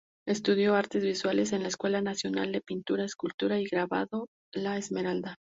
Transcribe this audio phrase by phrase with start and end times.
[0.25, 5.35] Estudió artes visuales en la Escuela Nacional de Pintura, Escultura y Grabado "La Esmeralda".